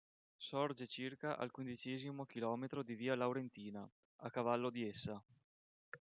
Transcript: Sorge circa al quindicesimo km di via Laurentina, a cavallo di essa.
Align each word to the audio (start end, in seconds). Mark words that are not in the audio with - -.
Sorge 0.39 0.87
circa 0.87 1.37
al 1.37 1.51
quindicesimo 1.51 2.25
km 2.25 2.81
di 2.81 2.95
via 2.95 3.13
Laurentina, 3.15 3.87
a 4.23 4.29
cavallo 4.31 4.71
di 4.71 4.87
essa. 4.87 5.23